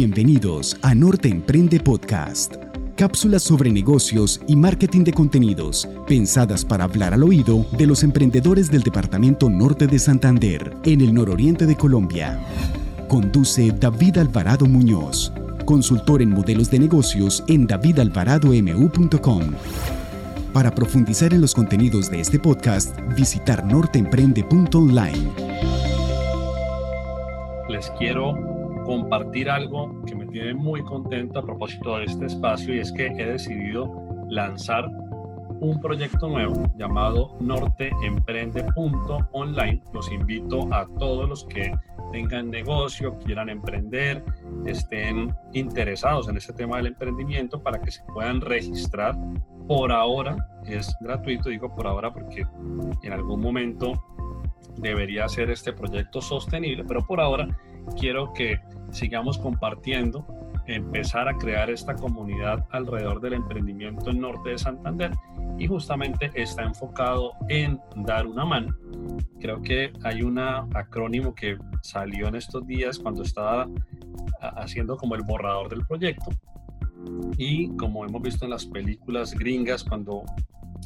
Bienvenidos 0.00 0.78
a 0.82 0.94
Norte 0.94 1.28
Emprende 1.28 1.80
Podcast. 1.80 2.54
Cápsulas 2.94 3.42
sobre 3.42 3.72
negocios 3.72 4.40
y 4.46 4.54
marketing 4.54 5.02
de 5.02 5.12
contenidos, 5.12 5.88
pensadas 6.06 6.64
para 6.64 6.84
hablar 6.84 7.14
al 7.14 7.24
oído 7.24 7.66
de 7.76 7.84
los 7.84 8.04
emprendedores 8.04 8.70
del 8.70 8.82
Departamento 8.82 9.50
Norte 9.50 9.88
de 9.88 9.98
Santander, 9.98 10.72
en 10.84 11.00
el 11.00 11.12
nororiente 11.12 11.66
de 11.66 11.74
Colombia. 11.74 12.38
Conduce 13.08 13.72
David 13.72 14.18
Alvarado 14.18 14.66
Muñoz, 14.66 15.32
consultor 15.64 16.22
en 16.22 16.30
modelos 16.30 16.70
de 16.70 16.78
negocios 16.78 17.42
en 17.48 17.66
davidalvaradomu.com. 17.66 19.42
Para 20.52 20.72
profundizar 20.72 21.34
en 21.34 21.40
los 21.40 21.56
contenidos 21.56 22.08
de 22.08 22.20
este 22.20 22.38
podcast, 22.38 22.96
visitar 23.16 23.66
norteemprende.online. 23.66 25.28
Les 27.68 27.90
quiero 27.98 28.57
compartir 28.88 29.48
algo 29.50 30.02
que 30.06 30.14
me 30.14 30.26
tiene 30.28 30.54
muy 30.54 30.82
contento 30.82 31.40
a 31.40 31.42
propósito 31.42 31.98
de 31.98 32.06
este 32.06 32.24
espacio 32.24 32.74
y 32.74 32.78
es 32.78 32.90
que 32.90 33.08
he 33.08 33.26
decidido 33.26 33.92
lanzar 34.30 34.90
un 35.60 35.78
proyecto 35.78 36.26
nuevo 36.26 36.64
llamado 36.78 37.36
norteemprende.online. 37.38 39.82
Los 39.92 40.10
invito 40.10 40.72
a 40.72 40.86
todos 40.98 41.28
los 41.28 41.44
que 41.44 41.70
tengan 42.12 42.48
negocio, 42.48 43.18
quieran 43.18 43.50
emprender, 43.50 44.24
estén 44.64 45.34
interesados 45.52 46.26
en 46.30 46.38
este 46.38 46.54
tema 46.54 46.78
del 46.78 46.86
emprendimiento 46.86 47.62
para 47.62 47.82
que 47.82 47.90
se 47.90 48.02
puedan 48.14 48.40
registrar. 48.40 49.14
Por 49.66 49.92
ahora 49.92 50.48
es 50.64 50.96
gratuito, 51.02 51.50
digo 51.50 51.74
por 51.74 51.86
ahora 51.86 52.10
porque 52.10 52.46
en 53.02 53.12
algún 53.12 53.42
momento 53.42 54.02
debería 54.78 55.28
ser 55.28 55.50
este 55.50 55.74
proyecto 55.74 56.22
sostenible, 56.22 56.84
pero 56.84 57.06
por 57.06 57.20
ahora 57.20 57.46
quiero 57.98 58.32
que 58.32 58.58
sigamos 58.90 59.38
compartiendo, 59.38 60.26
empezar 60.66 61.28
a 61.28 61.36
crear 61.36 61.70
esta 61.70 61.94
comunidad 61.94 62.66
alrededor 62.70 63.20
del 63.20 63.34
emprendimiento 63.34 64.10
en 64.10 64.20
norte 64.20 64.50
de 64.50 64.58
Santander 64.58 65.12
y 65.58 65.66
justamente 65.66 66.30
está 66.34 66.62
enfocado 66.62 67.32
en 67.48 67.80
dar 67.96 68.26
una 68.26 68.44
mano. 68.44 68.76
Creo 69.40 69.62
que 69.62 69.92
hay 70.04 70.22
un 70.22 70.38
acrónimo 70.38 71.34
que 71.34 71.56
salió 71.82 72.28
en 72.28 72.36
estos 72.36 72.66
días 72.66 72.98
cuando 72.98 73.22
estaba 73.22 73.66
haciendo 74.40 74.96
como 74.96 75.14
el 75.14 75.22
borrador 75.22 75.68
del 75.68 75.84
proyecto 75.86 76.30
y 77.36 77.74
como 77.76 78.04
hemos 78.04 78.22
visto 78.22 78.44
en 78.44 78.50
las 78.50 78.66
películas 78.66 79.32
gringas 79.32 79.84
cuando 79.84 80.24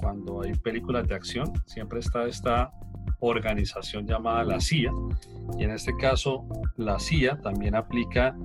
cuando 0.01 0.43
hay 0.43 0.55
películas 0.55 1.07
de 1.07 1.15
acción 1.15 1.53
siempre 1.67 2.01
está 2.01 2.27
esta 2.27 2.73
organización 3.23 4.07
llamada 4.07 4.45
la 4.45 4.61
CIA. 4.61 4.93
Y 5.59 5.65
en 5.65 5.71
este 5.71 5.97
caso, 5.97 6.47
la 6.77 6.99
CIA 6.99 7.41
también 7.41 7.75
aplica 7.75 8.37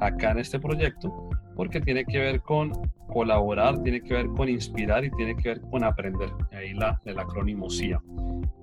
acá 0.00 0.32
en 0.32 0.38
este 0.38 0.58
proyecto 0.58 1.30
porque 1.56 1.80
tiene 1.80 2.04
que 2.04 2.18
ver 2.18 2.40
con 2.40 2.72
colaborar, 3.12 3.80
tiene 3.82 4.02
que 4.02 4.14
ver 4.14 4.26
con 4.28 4.48
inspirar 4.48 5.04
y 5.04 5.10
tiene 5.12 5.36
que 5.36 5.50
ver 5.50 5.60
con 5.60 5.84
aprender. 5.84 6.30
Ahí 6.52 6.74
la, 6.74 7.00
el 7.04 7.18
acrónimo 7.18 7.70
CIA. 7.70 8.02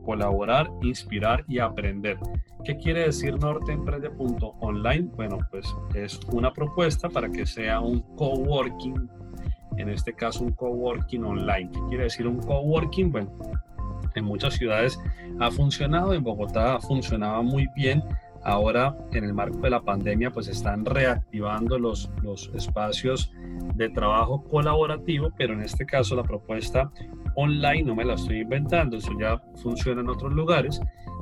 Colaborar, 0.03 0.69
inspirar 0.81 1.45
y 1.47 1.59
aprender. 1.59 2.17
¿Qué 2.65 2.75
quiere 2.77 3.05
decir 3.05 3.39
norteemprende.online? 3.39 5.09
Bueno, 5.15 5.37
pues 5.49 5.65
es 5.93 6.19
una 6.31 6.51
propuesta 6.51 7.07
para 7.09 7.31
que 7.31 7.45
sea 7.45 7.79
un 7.79 8.01
coworking, 8.15 9.09
en 9.77 9.89
este 9.89 10.13
caso 10.13 10.43
un 10.43 10.51
coworking 10.51 11.23
online. 11.23 11.69
¿Qué 11.71 11.79
quiere 11.87 12.03
decir 12.05 12.27
un 12.27 12.39
coworking? 12.39 13.11
Bueno, 13.11 13.31
en 14.15 14.25
muchas 14.25 14.55
ciudades 14.55 14.99
ha 15.39 15.51
funcionado, 15.51 16.13
en 16.13 16.23
Bogotá 16.23 16.79
funcionaba 16.79 17.41
muy 17.41 17.67
bien. 17.75 18.03
Ahora, 18.43 18.97
en 19.11 19.23
el 19.23 19.33
marco 19.33 19.59
de 19.59 19.69
la 19.69 19.81
pandemia, 19.81 20.31
pues 20.31 20.47
están 20.47 20.83
reactivando 20.83 21.77
los, 21.77 22.09
los 22.23 22.49
espacios 22.55 23.31
de 23.75 23.89
trabajo 23.89 24.43
colaborativo, 24.43 25.31
pero 25.37 25.53
en 25.53 25.61
este 25.61 25.85
caso 25.85 26.15
la 26.15 26.23
propuesta 26.23 26.91
online 27.35 27.83
no 27.83 27.95
me 27.95 28.03
la 28.03 28.15
estoy 28.15 28.39
inventando, 28.39 28.97
eso 28.97 29.11
ya 29.19 29.37
funciona 29.61 30.01
en 30.01 30.09
otros 30.09 30.33
lugares 30.33 30.81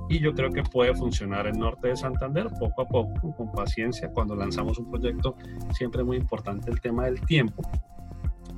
y 0.09 0.19
yo 0.19 0.34
creo 0.34 0.52
que 0.52 0.63
puede 0.63 0.94
funcionar 0.96 1.46
en 1.47 1.59
norte 1.59 1.90
de 1.90 1.96
Santander 1.96 2.47
poco 2.59 2.81
a 2.81 2.88
poco, 2.88 3.36
con 3.36 3.52
paciencia. 3.52 4.09
Cuando 4.09 4.36
lanzamos 4.36 4.80
un 4.80 4.90
proyecto, 4.90 5.36
siempre 5.72 6.02
es 6.02 6.08
muy 6.08 6.18
importante 6.18 6.72
el 6.72 6.81
tema 6.81 7.06
del 7.06 7.22
tiempo, 7.22 7.62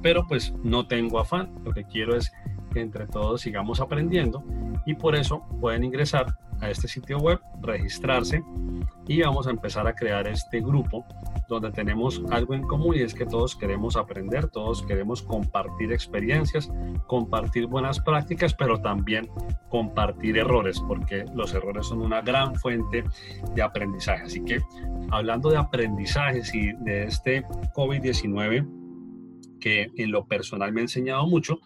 pero 0.02 0.26
pues 0.28 0.54
no 0.64 0.88
tengo 0.88 1.20
afán, 1.20 1.54
lo 1.66 1.74
que 1.74 1.84
quiero 1.84 2.16
es 2.16 2.32
que 2.72 2.82
entre 2.82 3.08
todos 3.08 3.42
sigamos 3.42 3.80
aprendiendo 3.80 4.44
y 4.86 4.96
por 4.96 5.16
eso 5.16 5.46
pueden 5.60 5.84
ingresar 5.84 6.38
a 6.60 6.70
este 6.70 6.88
sitio 6.88 7.18
web, 7.20 7.40
registrarse 7.62 8.44
y 9.08 9.22
vamos 9.22 9.48
a 9.48 9.52
empezar 9.52 9.88
a 9.88 9.94
crear 9.94 10.28
este 10.28 10.62
grupo 10.62 11.06
donde 11.50 11.72
tenemos 11.72 12.22
algo 12.30 12.54
en 12.54 12.62
común 12.62 12.96
y 12.96 13.02
es 13.02 13.14
que 13.14 13.26
todos 13.26 13.56
queremos 13.56 13.98
aprender, 13.98 14.48
todos 14.48 14.84
queremos 14.84 15.22
compartir 15.22 15.92
experiencias, 15.92 16.72
compartir 17.08 17.66
buenas 17.66 18.00
prácticas, 18.00 18.54
pero 18.54 18.80
también 18.80 19.28
compartir 19.70 20.38
errores, 20.38 20.80
porque 20.88 21.26
los 21.34 21.54
errores 21.54 21.88
son 21.88 22.02
una 22.02 22.22
gran 22.22 22.56
fuente 22.56 23.04
de 23.54 23.62
aprendizaje. 23.62 24.24
Así 24.24 24.46
que 24.46 24.62
hablando 25.10 25.50
de 25.50 25.58
aprendizajes 25.58 26.54
y 26.56 26.72
de 26.74 27.04
este 27.04 27.44
COVID-19, 27.76 28.66
que 29.60 29.92
en 29.98 30.12
lo 30.12 30.26
personal 30.26 30.72
me 30.72 30.82
ha 30.82 30.84
enseñado 30.84 31.28
mucho, 31.28 31.60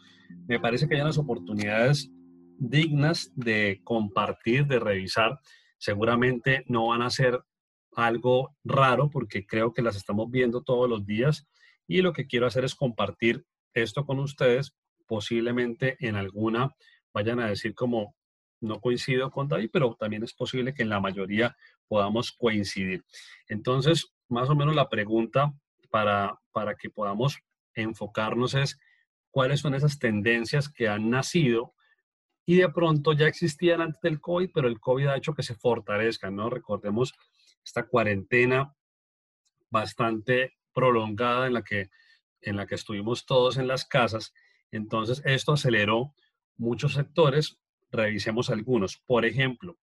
me 0.48 0.60
parece 0.60 0.88
que 0.88 0.96
hay 0.96 1.02
unas 1.02 1.18
oportunidades 1.18 2.12
dignas 2.58 3.32
de 3.36 3.82
compartir, 3.84 4.66
de 4.68 4.80
revisar. 4.80 5.40
Seguramente 5.78 6.64
no 6.68 6.88
van 6.88 7.02
a 7.02 7.10
ser 7.10 7.42
algo 7.96 8.56
raro 8.64 9.10
porque 9.10 9.46
creo 9.46 9.74
que 9.74 9.82
las 9.82 9.96
estamos 9.96 10.30
viendo 10.30 10.64
todos 10.64 10.90
los 10.90 11.06
días 11.06 11.48
y 11.88 12.02
lo 12.02 12.14
que 12.14 12.28
quiero 12.28 12.48
hacer 12.48 12.66
es 12.66 12.76
compartir 12.76 13.46
esto 13.74 14.06
con 14.06 14.20
ustedes. 14.20 14.76
Posiblemente 15.08 15.98
en 16.00 16.16
alguna 16.16 16.76
vayan 17.14 17.40
a 17.40 17.48
decir 17.48 17.76
como 17.76 18.16
no 18.62 18.80
coincido 18.80 19.30
con 19.32 19.48
David, 19.48 19.70
pero 19.72 19.96
también 20.00 20.24
es 20.24 20.34
posible 20.34 20.74
que 20.74 20.84
en 20.84 20.90
la 20.90 21.00
mayoría 21.00 21.56
podamos 21.88 22.32
coincidir. 22.32 23.04
Entonces, 23.48 24.14
más 24.28 24.50
o 24.50 24.56
menos 24.56 24.76
la 24.76 24.90
pregunta 24.90 25.54
para, 25.90 26.40
para 26.52 26.76
que 26.76 26.90
podamos 26.90 27.38
enfocarnos 27.76 28.56
es 28.56 28.80
cuáles 29.36 29.60
son 29.60 29.76
esas 29.76 30.00
tendencias 30.00 30.70
que 30.70 30.88
han 30.88 31.10
nacido 31.10 31.74
y 32.46 32.56
de 32.56 32.70
pronto 32.70 33.12
ya 33.12 33.28
existían 33.28 33.82
antes 33.82 34.00
del 34.00 34.22
COVID, 34.22 34.50
pero 34.54 34.70
el 34.70 34.80
COVID 34.80 35.08
ha 35.08 35.18
hecho 35.18 35.34
que 35.34 35.44
se 35.44 35.56
fortalezcan, 35.56 36.38
¿no? 36.38 36.50
Recordemos 36.50 37.14
esta 37.62 37.84
cuarentena 37.84 38.74
bastante 39.70 40.54
prolongada 40.74 41.48
en 41.48 41.54
la 41.54 41.64
que, 41.64 41.90
en 42.40 42.56
la 42.56 42.66
que 42.66 42.76
estuvimos 42.76 43.26
todos 43.26 43.58
en 43.58 43.68
las 43.68 43.84
casas. 43.84 44.34
Entonces, 44.72 45.22
esto 45.26 45.52
aceleró 45.52 46.14
muchos 46.56 46.94
sectores. 46.94 47.60
Revisemos 47.92 48.50
algunos. 48.50 49.00
Por 49.06 49.26
ejemplo, 49.26 49.78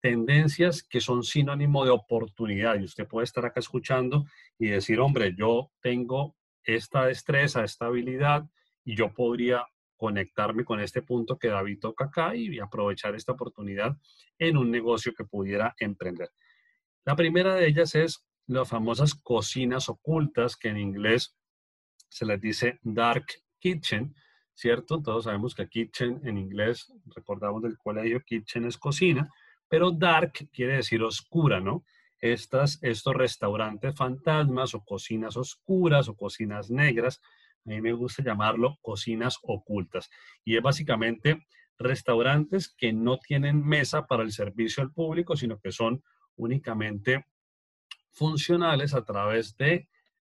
tendencias 0.00 0.82
que 0.82 1.00
son 1.00 1.22
sinónimo 1.22 1.84
de 1.84 1.92
oportunidad. 1.92 2.74
Y 2.80 2.82
usted 2.82 3.06
puede 3.06 3.26
estar 3.26 3.46
acá 3.46 3.60
escuchando 3.60 4.26
y 4.58 4.66
decir, 4.66 4.98
hombre, 4.98 5.32
yo 5.38 5.70
tengo 5.80 6.34
esta 6.64 7.06
destreza, 7.06 7.62
esta 7.62 7.86
habilidad, 7.86 8.50
y 8.86 8.96
yo 8.96 9.12
podría 9.12 9.66
conectarme 9.96 10.64
con 10.64 10.80
este 10.80 11.02
punto 11.02 11.38
que 11.38 11.48
David 11.48 11.80
toca 11.80 12.06
acá 12.06 12.36
y 12.36 12.58
aprovechar 12.60 13.14
esta 13.14 13.32
oportunidad 13.32 13.96
en 14.38 14.56
un 14.56 14.70
negocio 14.70 15.12
que 15.12 15.24
pudiera 15.24 15.74
emprender. 15.78 16.30
La 17.04 17.16
primera 17.16 17.54
de 17.54 17.66
ellas 17.66 17.94
es 17.94 18.24
las 18.46 18.68
famosas 18.68 19.14
cocinas 19.14 19.88
ocultas, 19.88 20.56
que 20.56 20.68
en 20.68 20.78
inglés 20.78 21.36
se 22.08 22.24
les 22.24 22.40
dice 22.40 22.78
dark 22.82 23.26
kitchen, 23.58 24.14
¿cierto? 24.54 25.02
Todos 25.02 25.24
sabemos 25.24 25.54
que 25.54 25.68
kitchen 25.68 26.20
en 26.24 26.38
inglés, 26.38 26.92
recordamos 27.06 27.62
del 27.62 27.76
colegio, 27.76 28.20
kitchen 28.20 28.66
es 28.66 28.78
cocina, 28.78 29.28
pero 29.68 29.90
dark 29.90 30.32
quiere 30.52 30.76
decir 30.76 31.02
oscura, 31.02 31.58
¿no? 31.58 31.84
Estas, 32.20 32.78
estos 32.82 33.14
restaurantes 33.14 33.96
fantasmas 33.96 34.74
o 34.74 34.84
cocinas 34.84 35.36
oscuras 35.36 36.08
o 36.08 36.16
cocinas 36.16 36.70
negras 36.70 37.20
a 37.66 37.74
mí 37.74 37.80
me 37.80 37.92
gusta 37.92 38.22
llamarlo 38.22 38.78
cocinas 38.80 39.38
ocultas. 39.42 40.08
Y 40.44 40.56
es 40.56 40.62
básicamente 40.62 41.46
restaurantes 41.78 42.68
que 42.68 42.92
no 42.92 43.18
tienen 43.18 43.64
mesa 43.64 44.06
para 44.06 44.22
el 44.22 44.32
servicio 44.32 44.82
al 44.82 44.92
público, 44.92 45.36
sino 45.36 45.58
que 45.58 45.72
son 45.72 46.02
únicamente 46.36 47.26
funcionales 48.12 48.94
a 48.94 49.04
través 49.04 49.56
de 49.56 49.88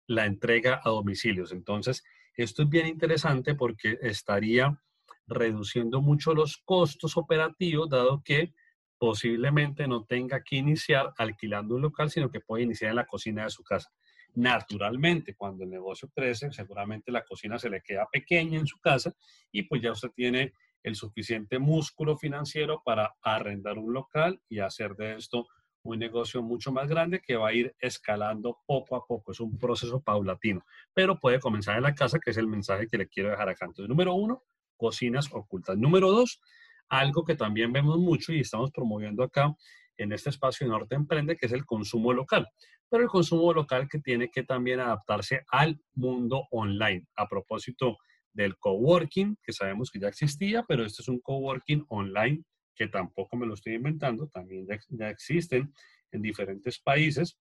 la 0.06 0.26
entrega 0.26 0.81
a 0.84 0.90
domicilios. 0.90 1.52
Entonces, 1.52 2.05
esto 2.37 2.62
es 2.62 2.69
bien 2.69 2.87
interesante 2.87 3.55
porque 3.55 3.99
estaría 4.02 4.81
reduciendo 5.26 6.00
mucho 6.00 6.34
los 6.34 6.58
costos 6.58 7.17
operativos, 7.17 7.88
dado 7.88 8.23
que 8.23 8.55
posiblemente 8.99 9.88
no 9.88 10.05
tenga 10.05 10.43
que 10.43 10.56
iniciar 10.56 11.12
alquilando 11.19 11.75
un 11.75 11.82
local, 11.82 12.11
sino 12.11 12.31
que 12.31 12.40
puede 12.40 12.62
iniciar 12.64 12.90
en 12.90 12.96
la 12.96 13.06
cocina 13.06 13.44
de 13.44 13.50
su 13.50 13.64
casa. 13.64 13.90
Naturalmente, 14.34 15.34
cuando 15.34 15.64
el 15.64 15.70
negocio 15.70 16.08
crece, 16.14 16.50
seguramente 16.52 17.12
la 17.12 17.25
cocina 17.25 17.58
se 17.58 17.69
le 17.69 17.82
queda 17.82 18.08
pequeña 18.11 18.58
en 18.58 18.67
su 18.67 18.79
casa 18.79 19.14
y 19.50 19.64
pues 19.64 19.82
ya 19.82 19.93
usted 19.93 20.11
tiene 20.11 20.55
el 20.82 20.96
suficiente 20.96 21.58
músculo 21.58 22.17
financiero 22.17 22.82
para 22.84 23.14
arrendar 23.23 23.79
un 23.79 23.93
local 23.93 24.40
y 24.49 24.58
hacer 24.58 24.94
de 24.96 25.17
esto 25.17 25.46
un 25.84 25.99
negocio 25.99 26.43
mucho 26.43 26.73
más 26.73 26.88
grande 26.88 27.20
que 27.20 27.37
va 27.37 27.49
a 27.49 27.52
ir 27.52 27.75
escalando 27.81 28.58
poco 28.67 28.96
a 28.96 29.05
poco. 29.06 29.32
Es 29.32 29.40
un 29.40 29.58
proceso 29.58 30.00
paulatino, 30.00 30.64
pero 30.94 31.19
puede 31.19 31.40
comenzar 31.40 31.76
en 31.76 31.82
la 31.82 31.94
casa, 31.94 32.19
que 32.19 32.31
es 32.31 32.37
el 32.37 32.46
mensaje 32.46 32.87
que 32.87 32.99
le 32.99 33.08
quiero 33.08 33.31
dejar 33.31 33.49
acá. 33.49 33.67
Entonces, 33.67 33.88
número 33.88 34.14
uno, 34.14 34.44
cocinas 34.76 35.29
ocultas. 35.32 35.76
Número 35.76 36.11
dos, 36.11 36.40
algo 36.88 37.25
que 37.25 37.34
también 37.34 37.73
vemos 37.73 37.99
mucho 37.99 38.32
y 38.32 38.40
estamos 38.40 38.70
promoviendo 38.70 39.23
acá 39.23 39.55
en 39.97 40.12
este 40.12 40.31
espacio 40.31 40.67
de 40.67 40.73
Norte 40.73 40.94
Emprende, 40.94 41.37
que 41.37 41.47
es 41.47 41.53
el 41.53 41.65
consumo 41.65 42.12
local. 42.12 42.49
Pero 42.89 43.05
el 43.05 43.09
consumo 43.09 43.53
local 43.53 43.89
que 43.89 43.99
tiene 43.99 44.31
que 44.31 44.43
también 44.43 44.81
adaptarse 44.81 45.44
al 45.49 45.81
mundo 45.94 46.47
online. 46.50 47.06
A 47.17 47.29
propósito 47.29 47.99
del 48.33 48.56
coworking, 48.59 49.37
que 49.43 49.53
sabemos 49.53 49.91
que 49.91 50.00
ya 50.00 50.09
existía, 50.09 50.65
pero 50.67 50.85
este 50.85 51.03
es 51.03 51.09
un 51.09 51.21
coworking 51.21 51.85
online 51.89 52.43
que 52.75 52.89
tampoco 52.89 53.37
me 53.37 53.47
lo 53.47 53.55
estoy 53.55 53.75
inventando, 53.75 54.29
también 54.29 54.67
ya, 54.67 55.09
existen 55.09 55.73
en 56.11 56.23
diferentes 56.23 56.79
países. 56.81 57.39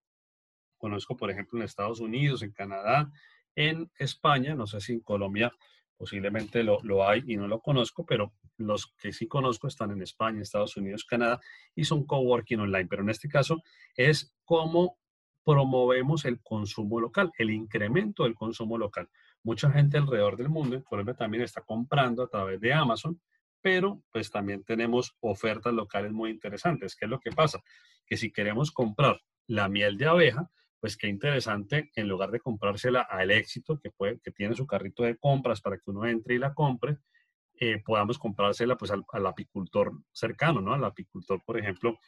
Conozco, 0.77 1.15
por 1.15 1.31
ejemplo, 1.31 1.57
en 1.59 1.65
Estados 1.65 2.00
Unidos, 2.00 2.44
en 2.44 2.51
Canadá, 2.51 3.12
en 3.56 3.89
España, 3.98 4.56
no 4.56 4.68
sé 4.68 4.81
si 4.81 4.94
en 4.94 5.01
Colombia 5.01 5.51
posiblemente 6.01 6.63
lo, 6.63 6.80
lo, 6.81 7.07
hay 7.07 7.21
y 7.27 7.38
no 7.38 7.48
lo 7.48 7.62
conozco, 7.62 8.03
pero 8.07 8.33
los 8.57 8.92
que 8.98 9.13
sí 9.13 9.27
conozco 9.27 9.68
están 9.68 9.92
en 9.92 10.01
España, 10.01 10.42
Estados 10.42 10.75
Unidos, 10.75 11.06
Canadá 11.06 11.39
y 11.75 11.83
son 11.83 12.07
coworking 12.07 12.59
online. 12.59 12.88
Pero 12.88 13.03
en 13.03 13.12
este 13.12 13.30
caso 13.30 13.62
es 13.95 14.36
cómo 14.44 14.98
promovemos 15.45 16.25
el 16.25 16.42
consumo 16.42 17.00
local, 17.00 17.31
el 17.38 17.51
incremento 17.51 18.24
del 18.24 18.33
consumo 18.33 18.80
local. 18.80 19.09
Mucha 19.44 19.69
gente 19.69 20.00
alrededor 20.00 20.38
del 20.38 20.50
mundo, 20.50 20.75
en 20.75 20.81
Colombia 20.81 21.13
también 21.13 21.44
está 21.44 21.62
comprando 21.62 22.24
a 22.24 22.27
través 22.27 22.59
de 22.59 22.74
Amazon, 22.74 23.21
pero 23.62 24.01
pues 24.12 24.31
también 24.31 24.63
tenemos 24.63 25.15
ofertas 25.19 25.71
locales 25.71 26.12
muy 26.12 26.31
interesantes. 26.31 26.95
¿Qué 26.95 27.06
es 27.06 27.12
lo 27.12 27.19
que 27.19 27.30
pasa? 27.30 27.62
Que 28.07 28.18
si 28.18 28.31
queremos 28.31 28.71
comprar 28.71 29.21
la 29.45 29.69
miel 29.69 30.00
de 30.00 30.07
abeja, 30.07 30.50
pues 30.81 30.97
qué 30.97 31.07
interesante, 31.07 31.91
en 31.95 32.09
lugar 32.09 32.31
de 32.31 32.39
comprársela 32.39 33.01
al 33.01 33.29
éxito, 33.31 33.79
que, 33.79 33.91
puede, 33.91 34.19
que 34.19 34.31
tiene 34.31 34.55
su 34.55 34.65
carrito 34.65 35.03
de 35.03 35.15
compras 35.15 35.61
para 35.61 35.77
que 35.77 35.91
uno 35.91 36.05
entre 36.07 36.35
y 36.35 36.39
la 36.39 36.55
compre, 36.55 36.97
eh, 37.59 37.81
podamos 37.85 38.17
comprársela 38.17 38.75
pues 38.75 38.89
al, 38.89 39.05
al, 39.13 39.27
apicultor 39.27 39.93
cercano, 40.11 40.59
¿no? 40.59 40.73
Al 40.73 40.83
apicultor, 40.83 41.43
por 41.45 41.59
ejemplo, 41.59 41.99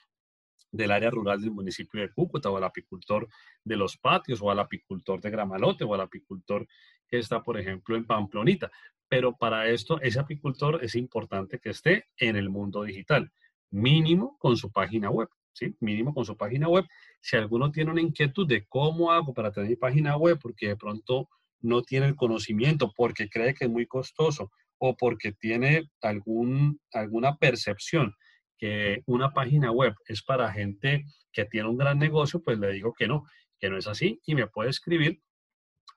del 0.72 0.92
área 0.92 1.12
rural 1.12 1.40
del 1.40 1.52
municipio 1.52 2.02
de 2.02 2.12
Cúcuta, 2.12 2.50
o 2.50 2.58
al 2.58 2.64
apicultor 2.64 3.28
de 3.64 3.76
los 3.76 3.96
patios, 3.96 4.42
o 4.42 4.50
al 4.50 4.60
apicultor 4.60 5.22
de 5.22 5.30
Gramalote, 5.30 5.84
o 5.84 5.94
al 5.94 6.02
apicultor 6.02 6.68
que 7.08 7.20
está, 7.20 7.44
por 7.44 7.60
ejemplo, 7.60 7.96
en 7.96 8.08
Pamplonita. 8.08 8.72
Pero 9.08 9.38
para 9.38 9.70
esto, 9.70 10.02
ese 10.02 10.20
apicultor 10.20 10.84
es 10.84 10.96
importante 10.96 11.60
que 11.60 11.70
esté 11.70 12.08
en 12.18 12.36
el 12.36 12.50
mundo 12.50 12.82
digital, 12.82 13.32
mínimo 13.70 14.36
con 14.40 14.58
su 14.58 14.72
página 14.72 15.12
web. 15.12 15.30
¿Sí? 15.54 15.76
Mínimo 15.80 16.14
con 16.14 16.26
su 16.26 16.36
página 16.36 16.68
web. 16.68 16.86
Si 17.22 17.36
alguno 17.36 17.72
tiene 17.72 17.92
una 17.92 18.02
inquietud 18.02 18.48
de 18.48 18.66
cómo 18.68 19.12
hago 19.12 19.34
para 19.34 19.52
tener 19.52 19.70
mi 19.70 19.76
página 19.76 20.18
web, 20.18 20.40
porque 20.42 20.70
de 20.70 20.76
pronto 20.76 21.30
no 21.62 21.82
tiene 21.82 22.08
el 22.08 22.16
conocimiento, 22.16 22.92
porque 22.96 23.30
cree 23.30 23.54
que 23.54 23.66
es 23.66 23.72
muy 23.72 23.88
costoso 23.88 24.52
o 24.78 24.98
porque 24.98 25.32
tiene 25.32 25.90
algún, 26.02 26.80
alguna 26.92 27.38
percepción 27.38 28.14
que 28.58 29.02
una 29.06 29.32
página 29.32 29.72
web 29.72 29.94
es 30.08 30.24
para 30.24 30.52
gente 30.52 31.06
que 31.32 31.46
tiene 31.46 31.70
un 31.70 31.78
gran 31.78 32.00
negocio, 32.00 32.42
pues 32.44 32.60
le 32.60 32.74
digo 32.74 32.94
que 32.94 33.08
no, 33.08 33.26
que 33.60 33.70
no 33.70 33.78
es 33.78 33.88
así 33.88 34.20
y 34.26 34.36
me 34.36 34.48
puede 34.48 34.70
escribir, 34.70 35.22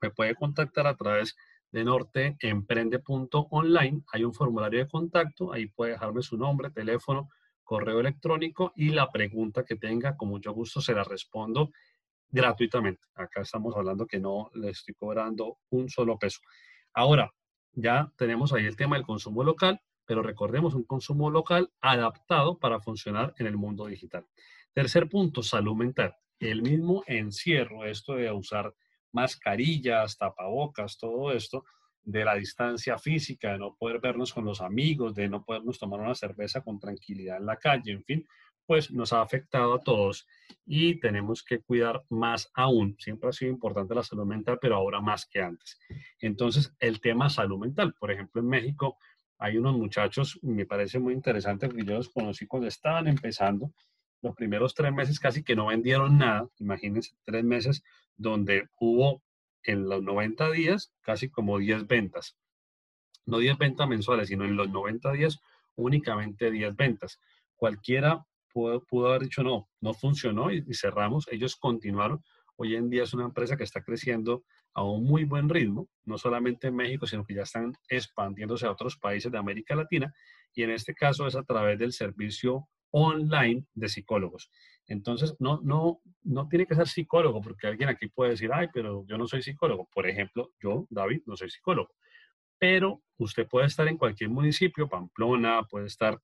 me 0.01 0.11
puede 0.11 0.35
contactar 0.35 0.87
a 0.87 0.97
través 0.97 1.37
de 1.73 1.85
norteemprende.online. 1.85 4.03
Hay 4.13 4.25
un 4.25 4.33
formulario 4.33 4.79
de 4.79 4.89
contacto, 4.89 5.53
ahí 5.53 5.67
puede 5.67 5.93
dejarme 5.93 6.23
su 6.23 6.37
nombre, 6.37 6.71
teléfono, 6.71 7.29
correo 7.67 8.01
electrónico 8.01 8.73
y 8.77 8.91
la 8.91 9.11
pregunta 9.11 9.65
que 9.65 9.77
tenga, 9.77 10.17
con 10.17 10.29
mucho 10.29 10.53
gusto 10.53 10.81
se 10.81 10.95
la 10.95 11.05
respondo 11.05 11.73
gratuitamente. 12.31 13.03
Acá 13.15 13.43
estamos 13.43 13.77
hablando 13.77 14.07
que 14.07 14.21
no 14.21 14.51
le 14.55 14.71
estoy 14.71 14.95
cobrando 14.95 15.59
un 15.71 15.91
solo 15.91 16.19
peso. 16.19 16.41
Ahora, 16.95 17.31
ya 17.73 18.11
tenemos 18.17 18.53
ahí 18.53 18.65
el 18.65 18.77
tema 18.77 18.97
del 18.97 19.05
consumo 19.05 19.45
local, 19.45 19.81
pero 20.07 20.23
recordemos 20.23 20.75
un 20.75 20.85
consumo 20.85 21.29
local 21.29 21.71
adaptado 21.81 22.59
para 22.59 22.81
funcionar 22.81 23.35
en 23.39 23.49
el 23.49 23.57
mundo 23.57 23.87
digital. 23.87 24.25
Tercer 24.73 25.09
punto, 25.09 25.43
salud 25.43 25.75
mental. 25.75 26.15
El 26.39 26.63
mismo 26.63 27.03
encierro, 27.07 27.85
esto 27.85 28.15
de 28.15 28.31
usar 28.31 28.73
mascarillas, 29.13 30.17
tapabocas, 30.17 30.99
todo 30.99 31.33
esto, 31.33 31.65
de 32.07 32.25
la 32.25 32.37
distancia 32.37 32.99
física, 32.99 33.53
de 33.53 33.59
no 33.59 33.75
poder 33.75 34.01
vernos 34.01 34.33
con 34.33 34.45
los 34.45 34.61
amigos, 34.61 35.15
de 35.15 35.29
no 35.29 35.45
podernos 35.45 35.79
tomar 35.79 36.01
una 36.01 36.15
cerveza 36.15 36.63
con 36.63 36.79
tranquilidad 36.79 37.39
en 37.39 37.47
la 37.47 37.57
calle, 37.57 37.93
en 37.93 38.05
fin, 38.05 38.27
pues 38.65 38.93
nos 38.93 39.13
ha 39.13 39.21
afectado 39.21 39.75
a 39.75 39.83
todos 39.83 40.27
y 40.65 41.01
tenemos 41.01 41.43
que 41.43 41.61
cuidar 41.61 42.05
más 42.09 42.51
aún. 42.55 42.97
Siempre 42.99 43.29
ha 43.29 43.33
sido 43.33 43.51
importante 43.51 43.95
la 43.95 44.05
salud 44.05 44.25
mental, 44.25 44.59
pero 44.61 44.77
ahora 44.77 45.01
más 45.01 45.27
que 45.27 45.41
antes. 45.41 45.79
Entonces, 46.21 46.73
el 46.79 47.01
tema 47.01 47.29
salud 47.29 47.59
mental, 47.59 47.93
por 47.99 48.13
ejemplo, 48.13 48.41
en 48.41 48.49
México 48.49 48.97
hay 49.39 49.59
unos 49.59 49.77
muchachos, 49.77 50.39
me 50.43 50.65
parece 50.65 51.01
muy 51.01 51.13
interesante, 51.13 51.67
porque 51.67 51.85
yo 51.85 51.95
los 51.95 52.09
conocí 52.09 52.47
cuando 52.47 52.69
estaban 52.69 53.09
empezando, 53.09 53.73
los 54.23 54.35
primeros 54.35 54.75
tres 54.75 54.93
meses 54.93 55.21
casi 55.21 55.43
que 55.43 55.57
no 55.57 55.67
vendieron 55.67 56.19
nada, 56.19 56.49
imagínense, 56.59 57.17
tres 57.25 57.45
meses 57.45 57.83
donde 58.17 58.69
hubo 58.79 59.23
en 59.67 59.89
los 59.89 60.03
90 60.03 60.51
días 60.51 60.93
casi 61.03 61.29
como 61.29 61.59
10 61.59 61.87
ventas. 61.87 62.37
No 63.27 63.39
10 63.39 63.59
ventas 63.59 63.89
mensuales, 63.89 64.29
sino 64.29 64.45
en 64.45 64.57
los 64.57 64.71
90 64.71 65.13
días 65.13 65.39
únicamente 65.75 66.51
10 66.51 66.77
ventas. 66.77 67.21
Cualquiera 67.57 68.25
pudo, 68.53 69.09
haber 69.09 69.23
dicho 69.23 69.43
no, 69.43 69.69
no 69.81 69.93
funcionó 69.93 70.51
y, 70.51 70.65
y, 70.67 70.75
cerramos. 70.75 71.27
Ellos 71.31 71.57
continuaron. 71.57 72.23
Hoy 72.57 72.75
en 72.75 72.89
día 72.89 73.03
es 73.03 73.13
una 73.13 73.25
empresa 73.25 73.57
que 73.57 73.65
está 73.65 73.83
creciendo 73.83 74.45
a 74.73 74.83
un 74.83 75.05
muy 75.05 75.25
buen 75.25 75.49
ritmo, 75.49 75.89
no 76.05 76.17
solamente 76.17 76.69
en 76.69 76.77
México, 76.77 77.07
sino 77.07 77.25
que 77.25 77.35
ya 77.35 77.43
están 77.43 77.75
expandiéndose 77.89 78.67
a 78.67 78.71
otros 78.71 78.97
países 78.97 79.31
de 79.31 79.39
América 79.39 79.75
Latina 79.75 80.15
y 80.55 80.63
en 80.63 80.71
este 80.71 80.95
caso 80.95 81.27
es 81.27 81.37
a 81.37 81.45
través 81.45 81.79
del 81.79 81.93
servicio 81.93 82.69
online 82.91 83.67
de 83.75 83.89
psicólogos. 83.89 84.51
Entonces, 84.89 85.35
no, 85.41 85.61
no, 85.63 86.01
no 86.23 86.49
tiene 86.49 86.67
que 86.67 86.75
ser 86.75 86.87
psicólogo, 86.87 87.41
porque 87.41 87.67
alguien 87.67 87.89
aquí 87.89 88.09
puede 88.09 88.33
decir, 88.33 88.51
ay, 88.53 88.69
pero 88.73 89.05
yo 89.07 89.19
no 89.19 89.27
soy 89.27 89.43
psicólogo. 89.43 89.89
Por 89.93 90.09
ejemplo, 90.09 90.53
yo, 90.61 90.87
David, 90.91 91.23
no 91.27 91.37
soy 91.37 91.51
psicólogo. 91.51 91.91
Pero 92.59 93.03
usted 93.19 93.49
puede 93.49 93.67
estar 93.67 93.87
en 93.89 93.99
cualquier 93.99 94.31
municipio, 94.31 94.89
Pamplona, 94.89 95.65
puede 95.65 95.87
estar, 95.87 96.21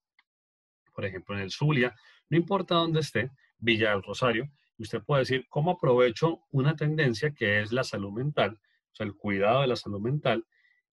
por 0.93 1.05
ejemplo, 1.05 1.35
en 1.35 1.41
el 1.41 1.51
Zulia, 1.51 1.93
no 2.29 2.37
importa 2.37 2.75
dónde 2.75 3.01
esté, 3.01 3.31
Villa 3.57 3.91
del 3.91 4.03
Rosario, 4.03 4.49
y 4.77 4.83
usted 4.83 5.03
puede 5.03 5.21
decir, 5.21 5.45
¿cómo 5.49 5.71
aprovecho 5.71 6.41
una 6.51 6.75
tendencia 6.75 7.33
que 7.33 7.61
es 7.61 7.71
la 7.71 7.83
salud 7.83 8.11
mental, 8.11 8.59
o 8.91 8.95
sea, 8.95 9.05
el 9.05 9.15
cuidado 9.15 9.61
de 9.61 9.67
la 9.67 9.75
salud 9.75 9.99
mental, 9.99 10.45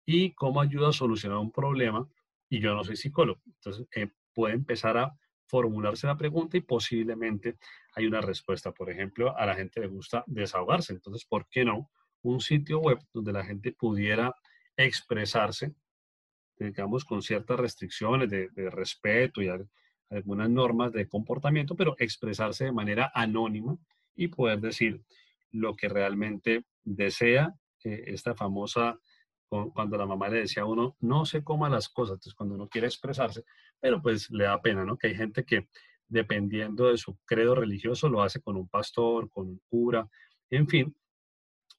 y 0.04 0.32
cómo 0.34 0.60
ayuda 0.60 0.88
a 0.88 0.92
solucionar 0.92 1.38
un 1.38 1.52
problema? 1.52 2.08
Y 2.48 2.60
yo 2.60 2.74
no 2.74 2.82
soy 2.82 2.96
psicólogo. 2.96 3.40
Entonces, 3.46 3.86
eh, 3.94 4.10
puede 4.34 4.54
empezar 4.54 4.96
a 4.96 5.18
formularse 5.48 6.06
la 6.06 6.16
pregunta 6.16 6.56
y 6.56 6.60
posiblemente 6.60 7.56
hay 7.94 8.06
una 8.06 8.20
respuesta. 8.20 8.72
Por 8.72 8.90
ejemplo, 8.90 9.36
a 9.36 9.46
la 9.46 9.54
gente 9.54 9.80
le 9.80 9.88
gusta 9.88 10.22
desahogarse. 10.26 10.92
Entonces, 10.92 11.24
¿por 11.24 11.48
qué 11.48 11.64
no 11.64 11.90
un 12.22 12.40
sitio 12.40 12.80
web 12.80 12.98
donde 13.12 13.32
la 13.32 13.44
gente 13.44 13.72
pudiera 13.72 14.34
expresarse, 14.76 15.74
digamos, 16.58 17.04
con 17.04 17.22
ciertas 17.22 17.58
restricciones 17.58 18.30
de, 18.30 18.70
respeto 18.70 19.42
y 19.42 19.50
algunas 20.10 20.50
normas 20.50 20.92
de 20.92 21.08
comportamiento, 21.08 21.74
pero 21.74 21.96
expresarse 21.98 22.64
de 22.64 22.72
manera 22.72 23.10
anónima 23.14 23.76
y 24.14 24.28
poder 24.28 24.60
decir 24.60 25.02
lo 25.50 25.76
que 25.76 25.88
realmente 25.88 26.64
desea 26.84 27.54
eh, 27.84 28.04
esta 28.08 28.34
famosa 28.34 28.98
cuando 29.48 29.96
la 29.96 30.06
mamá 30.06 30.28
le 30.28 30.40
decía 30.40 30.62
a 30.62 30.66
uno, 30.66 30.96
no 31.00 31.24
se 31.24 31.42
coma 31.42 31.68
las 31.68 31.88
cosas, 31.88 32.14
entonces 32.14 32.34
cuando 32.34 32.54
uno 32.54 32.68
quiere 32.68 32.86
expresarse, 32.86 33.44
pero 33.80 34.02
pues 34.02 34.30
le 34.30 34.44
da 34.44 34.60
pena, 34.60 34.84
¿no? 34.84 34.96
Que 34.96 35.08
hay 35.08 35.14
gente 35.14 35.44
que 35.44 35.68
dependiendo 36.06 36.88
de 36.88 36.98
su 36.98 37.16
credo 37.24 37.54
religioso 37.54 38.08
lo 38.08 38.22
hace 38.22 38.40
con 38.40 38.56
un 38.56 38.68
pastor, 38.68 39.30
con 39.30 39.48
un 39.48 39.60
cura, 39.68 40.08
en 40.50 40.68
fin, 40.68 40.96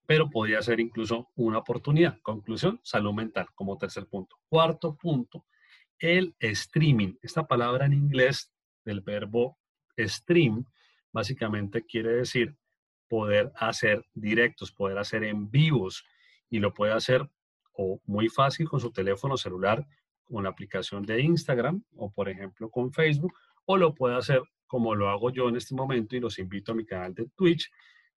pero 0.05 0.29
podría 0.29 0.61
ser 0.61 0.79
incluso 0.79 1.29
una 1.35 1.59
oportunidad. 1.59 2.19
Conclusión, 2.21 2.79
salud 2.83 3.13
mental 3.13 3.47
como 3.53 3.77
tercer 3.77 4.07
punto. 4.07 4.37
Cuarto 4.47 4.95
punto, 4.95 5.45
el 5.99 6.35
streaming. 6.39 7.13
Esta 7.21 7.47
palabra 7.47 7.85
en 7.85 7.93
inglés 7.93 8.51
del 8.83 9.01
verbo 9.01 9.59
stream 9.97 10.65
básicamente 11.11 11.85
quiere 11.85 12.09
decir 12.13 12.55
poder 13.07 13.51
hacer 13.55 14.05
directos, 14.13 14.71
poder 14.71 14.97
hacer 14.97 15.23
en 15.23 15.49
vivos 15.49 16.03
y 16.49 16.59
lo 16.59 16.73
puede 16.73 16.93
hacer 16.93 17.29
o 17.81 18.01
muy 18.05 18.27
fácil 18.27 18.67
con 18.67 18.81
su 18.81 18.91
teléfono 18.91 19.37
celular, 19.37 19.87
con 20.25 20.43
la 20.43 20.49
aplicación 20.49 21.01
de 21.03 21.21
Instagram 21.21 21.81
o 21.95 22.11
por 22.11 22.27
ejemplo 22.27 22.69
con 22.69 22.91
Facebook, 22.91 23.33
o 23.65 23.77
lo 23.77 23.95
puede 23.95 24.17
hacer 24.17 24.41
como 24.67 24.95
lo 24.95 25.07
hago 25.09 25.31
yo 25.31 25.47
en 25.47 25.55
este 25.55 25.73
momento 25.73 26.13
y 26.15 26.19
los 26.19 26.39
invito 26.39 26.73
a 26.73 26.75
mi 26.75 26.85
canal 26.85 27.13
de 27.13 27.29
Twitch. 27.35 27.71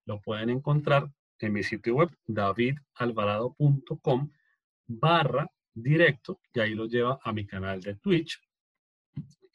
Lo 0.05 0.21
pueden 0.21 0.51
encontrar 0.51 1.09
en 1.39 1.53
mi 1.53 1.63
sitio 1.63 1.95
web 1.95 2.11
davidalvarado.com 2.27 4.33
barra 4.89 5.49
directo 5.73 6.41
y 6.53 6.59
ahí 6.61 6.75
lo 6.75 6.87
lleva 6.87 7.21
a 7.23 7.33
mi 7.33 7.47
canal 7.47 7.81
de 7.81 7.95
Twitch. 7.95 8.41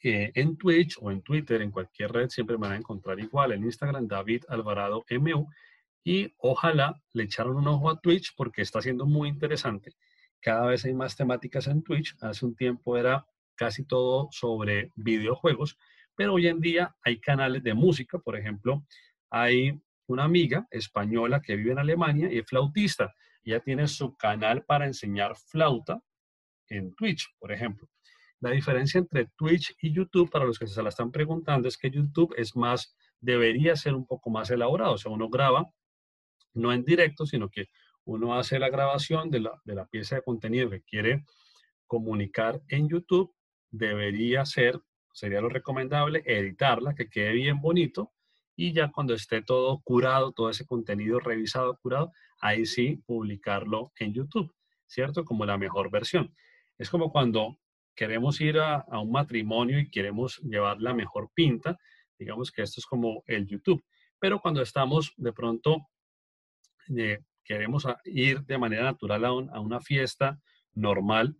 eh, 0.04 0.32
en 0.36 0.56
Twitch 0.58 0.98
o 1.02 1.12
en 1.12 1.22
Twitter, 1.22 1.62
en 1.62 1.72
cualquier 1.72 2.12
red, 2.14 2.30
siempre 2.30 2.56
me 2.58 2.62
van 2.62 2.72
a 2.74 2.78
encontrar 2.78 3.20
igual. 3.20 3.52
En 3.52 3.64
Instagram, 3.66 4.08
David 4.08 4.44
Alvarado 4.48 5.04
MU. 5.20 5.48
Y 6.08 6.34
ojalá 6.38 7.04
le 7.12 7.24
echaron 7.24 7.58
un 7.58 7.68
ojo 7.68 7.90
a 7.90 8.00
Twitch 8.00 8.34
porque 8.38 8.62
está 8.62 8.82
siendo 8.82 9.06
muy 9.06 9.28
interesante. 9.28 9.92
Cada 10.40 10.68
vez 10.68 10.86
hay 10.86 10.94
más 10.94 11.18
temáticas 11.18 11.68
en 11.68 11.84
Twitch. 11.84 12.16
Hace 12.22 12.46
un 12.46 12.56
tiempo 12.56 12.96
era 12.96 13.28
casi 13.56 13.84
todo 13.84 14.30
sobre 14.32 14.94
videojuegos, 14.96 15.78
pero 16.16 16.36
hoy 16.36 16.48
en 16.48 16.62
día 16.62 16.96
hay 17.04 17.20
canales 17.20 17.62
de 17.62 17.74
música. 17.74 18.20
Por 18.20 18.38
ejemplo, 18.38 18.86
hay 19.30 19.82
una 20.06 20.24
amiga 20.24 20.66
española 20.72 21.42
que 21.42 21.58
vive 21.58 21.74
en 21.74 21.80
Alemania 21.80 22.32
y 22.32 22.38
es 22.38 22.46
flautista. 22.46 23.14
Ella 23.44 23.60
tiene 23.60 23.86
su 23.86 24.16
canal 24.16 24.64
para 24.64 24.86
enseñar 24.86 25.36
flauta 25.36 26.02
en 26.70 26.96
Twitch, 26.96 27.36
por 27.38 27.52
ejemplo. 27.52 27.90
La 28.40 28.52
diferencia 28.52 28.98
entre 28.98 29.26
Twitch 29.36 29.76
y 29.82 29.92
YouTube, 29.92 30.32
para 30.32 30.46
los 30.46 30.58
que 30.58 30.68
se 30.68 30.82
la 30.82 30.88
están 30.88 31.12
preguntando, 31.12 31.68
es 31.68 31.78
que 31.78 31.92
YouTube 31.92 32.34
es 32.38 32.56
más, 32.56 32.96
debería 33.20 33.76
ser 33.76 33.94
un 33.94 34.08
poco 34.08 34.30
más 34.30 34.50
elaborado. 34.52 34.94
O 34.94 34.98
sea, 34.98 35.12
uno 35.12 35.28
graba 35.28 35.70
no 36.58 36.74
en 36.74 36.84
directo, 36.84 37.26
sino 37.26 37.50
que 37.50 37.68
uno 38.06 38.38
hace 38.38 38.60
la 38.60 38.70
grabación 38.70 39.30
de 39.30 39.42
la, 39.42 39.62
de 39.66 39.76
la 39.76 39.86
pieza 39.86 40.16
de 40.16 40.22
contenido 40.22 40.70
que 40.70 40.82
quiere 40.82 41.26
comunicar 41.88 42.62
en 42.70 42.88
YouTube. 42.88 43.34
Debería 43.70 44.46
ser, 44.46 44.80
sería 45.14 45.42
lo 45.42 45.50
recomendable, 45.50 46.24
editarla, 46.26 46.96
que 46.96 47.10
quede 47.10 47.34
bien 47.34 47.60
bonito. 47.62 48.14
Y 48.56 48.74
ya 48.74 48.92
cuando 48.92 49.14
esté 49.14 49.42
todo 49.42 49.82
curado, 49.84 50.32
todo 50.32 50.50
ese 50.50 50.66
contenido 50.66 51.20
revisado, 51.20 51.78
curado, 51.78 52.12
ahí 52.40 52.66
sí 52.66 53.04
publicarlo 53.06 53.92
en 54.00 54.14
YouTube, 54.14 54.54
¿cierto? 54.86 55.26
Como 55.26 55.46
la 55.46 55.58
mejor 55.58 55.92
versión. 55.92 56.34
Es 56.78 56.90
como 56.90 57.12
cuando 57.12 57.60
queremos 57.96 58.40
ir 58.42 58.60
a, 58.60 58.86
un 58.92 59.12
matrimonio 59.12 59.80
y 59.80 59.90
queremos 59.90 60.38
llevar 60.40 60.80
la 60.80 60.94
mejor 60.94 61.30
pinta, 61.34 61.78
digamos 62.18 62.52
que 62.52 62.62
esto 62.62 62.80
es 62.80 62.86
como 62.86 63.24
el 63.26 63.48
YouTube. 63.48 63.84
Pero 64.20 64.40
cuando 64.40 64.62
estamos 64.62 65.14
de 65.18 65.34
pronto, 65.34 65.88
eh, 66.96 67.20
queremos 67.44 67.88
ir 68.06 68.42
de 68.44 68.58
manera 68.58 68.84
natural 68.84 69.26
a, 69.26 69.30
a, 69.30 69.60
una 69.60 69.80
fiesta 69.80 70.40
normal 70.74 71.36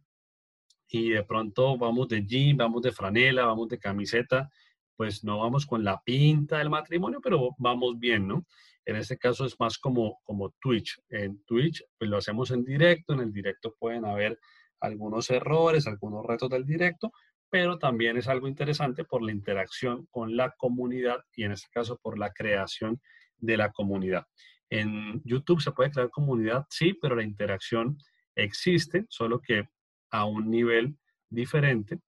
y 0.88 1.10
de 1.10 1.24
pronto 1.24 1.78
vamos 1.78 2.08
de 2.08 2.26
jean, 2.26 2.58
vamos 2.58 2.82
de 2.82 2.92
franela, 2.92 3.46
vamos 3.46 3.68
de 3.68 3.78
camiseta, 3.78 4.50
pues 4.96 5.24
no 5.24 5.40
vamos 5.40 5.66
con 5.66 5.84
la 5.84 6.02
pinta 6.04 6.58
del 6.58 6.70
matrimonio, 6.70 7.20
pero 7.22 7.52
vamos 7.58 8.00
bien, 8.00 8.28
¿no? 8.28 8.46
En 8.86 8.96
este 8.96 9.18
caso 9.18 9.46
es 9.46 9.60
más 9.60 9.78
como, 9.78 10.20
como 10.24 10.52
Twitch. 10.62 10.98
En 11.10 11.44
Twitch, 11.44 11.84
pues 11.98 12.10
lo 12.10 12.18
hacemos 12.18 12.52
en 12.52 12.64
directo, 12.64 13.14
en 13.14 13.20
el 13.20 13.34
directo 13.34 13.76
pueden 13.78 14.06
haber 14.06 14.40
algunos 14.80 15.30
errores, 15.30 15.88
algunos 15.88 16.26
retos 16.26 16.50
del 16.50 16.66
directo, 16.66 17.12
pero 17.50 17.78
también 17.78 18.18
es 18.18 18.28
algo 18.28 18.48
interesante 18.48 19.04
por 19.04 19.22
la 19.22 19.32
interacción 19.32 20.08
con 20.10 20.36
la 20.36 20.52
comunidad 20.52 21.20
y 21.36 21.44
en 21.44 21.52
este 21.52 21.68
caso 21.72 21.98
por 22.02 22.18
la 22.18 22.32
creación 22.32 23.02
de 23.38 23.58
la 23.58 23.72
comunidad. 23.72 24.26
En 24.70 25.22
YouTube 25.24 25.62
se 25.62 25.72
puede 25.72 25.92
crear 25.92 26.10
comunidad, 26.10 26.66
sí, 26.70 26.94
pero 26.94 27.16
la 27.16 27.24
interacción 27.24 27.98
existe, 28.36 29.06
solo 29.10 29.42
que 29.42 29.70
a 30.12 30.26
un 30.26 30.50
nivel 30.50 30.98
diferente 31.30 32.00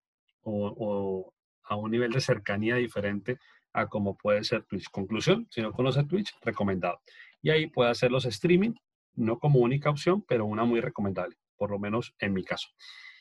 o, 0.42 1.34
a 1.64 1.76
un 1.76 1.92
nivel 1.92 2.12
de 2.12 2.22
cercanía 2.22 2.76
diferente 2.76 3.38
a 3.74 3.88
como 3.88 4.18
puede 4.18 4.44
ser 4.44 4.64
Twitch. 4.64 4.90
Conclusión, 4.90 5.48
si 5.52 5.62
no 5.62 5.72
conoce 5.72 6.04
Twitch, 6.04 6.34
recomendado. 6.42 7.02
Y 7.42 7.52
ahí 7.52 7.68
puede 7.68 7.92
hacer 7.92 8.12
los 8.12 8.26
streaming, 8.26 8.74
no 9.16 9.38
como 9.38 9.60
única 9.60 9.90
opción, 9.90 10.24
pero 10.28 10.46
una 10.46 10.66
muy 10.66 10.82
recomendable 10.82 11.38
por 11.60 11.70
lo 11.70 11.78
menos 11.78 12.16
en 12.18 12.34
mi 12.34 12.44
caso. 12.44 12.70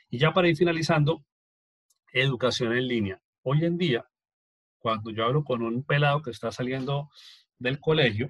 Y 0.08 0.18
ya 0.18 0.32
para 0.32 0.48
ir 0.48 0.56
finalizando, 0.56 1.26
educación 2.12 2.72
en 2.72 2.86
línea. 2.88 3.20
Hoy 3.42 3.66
en 3.66 3.76
día, 3.76 4.08
cuando 4.78 5.10
yo 5.10 5.26
hablo 5.26 5.44
con 5.44 5.62
un 5.62 5.82
pelado 5.82 6.22
que 6.22 6.30
está 6.30 6.50
saliendo 6.52 7.10
del 7.58 7.80
colegio, 7.80 8.28